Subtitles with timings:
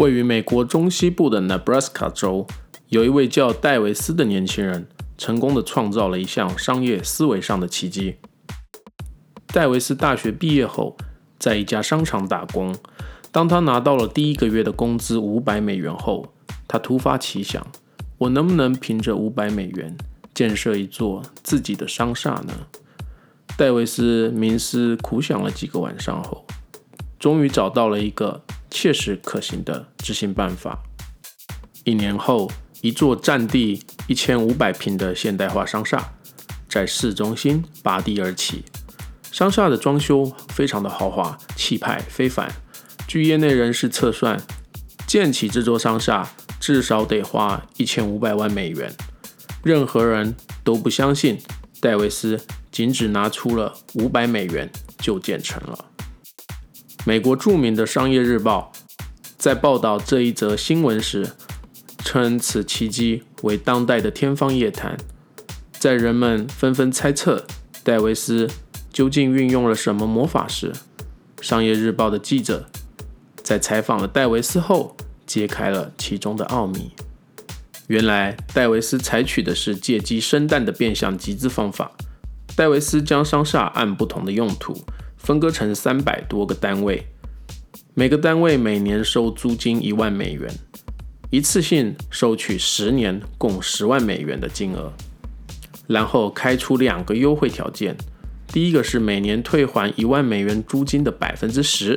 [0.00, 2.46] 位于美国中西部的 Nebraska 州，
[2.88, 4.88] 有一位叫戴维斯的年轻人，
[5.18, 8.16] 成功的创造了一项商业思维上的奇迹。
[9.48, 10.96] 戴维斯大学毕业后，
[11.38, 12.74] 在一家商场打工。
[13.30, 16.32] 当他拿到了第一个月的工资五百美元后，
[16.66, 17.66] 他突发奇想：
[18.16, 19.94] 我能不能凭着五百美元
[20.32, 22.54] 建设一座自己的商厦呢？
[23.58, 26.46] 戴维斯冥思苦想了几个晚上后，
[27.18, 30.78] 终于找到了一个切实可行的执行办法。
[31.84, 36.12] 一年后，一座占地一千五百平的现代化商厦
[36.68, 38.64] 在市中心拔地而起。
[39.32, 42.52] 商厦的装修非常的豪华，气派非凡。
[43.06, 44.40] 据业内人士测算，
[45.06, 48.92] 建起这座商厦至少得花一千五百万美元。
[49.62, 51.38] 任何人都不相信
[51.80, 52.40] 戴维斯
[52.70, 55.89] 仅只拿出了五百美元就建成了。
[57.06, 58.70] 美国著名的商业日报
[59.38, 61.30] 在报道这一则新闻时，
[62.04, 64.98] 称此奇迹为当代的天方夜谭。
[65.72, 67.46] 在人们纷纷猜测
[67.82, 68.46] 戴维斯
[68.92, 70.72] 究竟运用了什么魔法时，
[71.40, 72.68] 商业日报的记者
[73.42, 74.94] 在采访了戴维斯后，
[75.26, 76.90] 揭开了其中的奥秘。
[77.86, 81.90] 原来，戴维斯采取的是借机生蛋的变相集资方法。
[82.54, 84.84] 戴维斯将商厦按不同的用途
[85.20, 87.06] 分割成三百多个单位，
[87.94, 90.50] 每个单位每年收租金一万美元，
[91.30, 94.92] 一次性收取十年共十万美元的金额。
[95.86, 97.96] 然后开出两个优惠条件：
[98.48, 101.96] 第一个是每年退还一万美元租金的百分之十；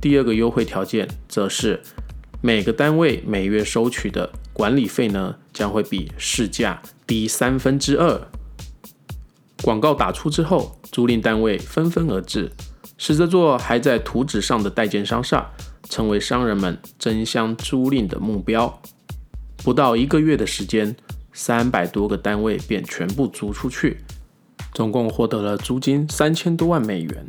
[0.00, 1.82] 第二个优惠条件则是
[2.40, 4.30] 每个单位每月收取的。
[4.52, 8.28] 管理费呢将会比市价低三分之二。
[9.62, 12.50] 广告打出之后，租赁单位纷纷而至，
[12.96, 15.50] 使这座还在图纸上的代建商厦
[15.88, 18.80] 成为商人们争相租赁的目标。
[19.62, 20.96] 不到一个月的时间，
[21.32, 23.98] 三百多个单位便全部租出去，
[24.72, 27.26] 总共获得了租金三千多万美元。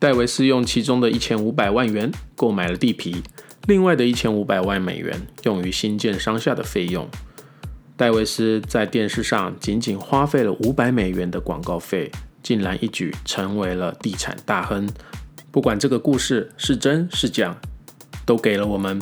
[0.00, 3.22] 戴维斯用其中的一千五百万元购买了地皮。
[3.66, 7.08] 另外的一千五百万美元用于新建商厦的费用。
[7.96, 12.10] 戴维斯在电视上仅仅花费了五百美元的广告费，
[12.42, 14.88] 竟然一举成为了地产大亨。
[15.50, 17.56] 不管这个故事是真是假，
[18.26, 19.00] 都给了我们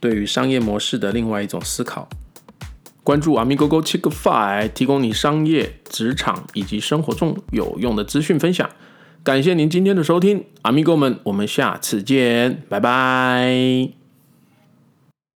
[0.00, 2.08] 对于商业模式的另外一种思考。
[3.04, 8.68] 关注阿米狗狗七个 five，提供你商业、职场以及生活中有用的资讯分享。
[9.24, 14.01] 感谢您今天的收听，阿米狗们，我们下次见，拜拜。